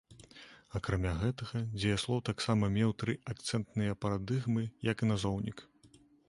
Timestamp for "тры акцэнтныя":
3.03-3.93